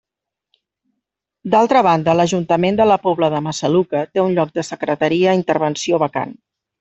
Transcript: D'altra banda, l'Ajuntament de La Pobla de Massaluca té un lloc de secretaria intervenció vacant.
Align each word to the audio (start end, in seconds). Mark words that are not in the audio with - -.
D'altra 1.55 1.83
banda, 1.89 2.15
l'Ajuntament 2.19 2.79
de 2.81 2.87
La 2.93 2.97
Pobla 3.05 3.29
de 3.35 3.41
Massaluca 3.49 4.01
té 4.15 4.23
un 4.25 4.33
lloc 4.39 4.55
de 4.59 4.65
secretaria 4.73 5.37
intervenció 5.45 6.01
vacant. 6.05 6.35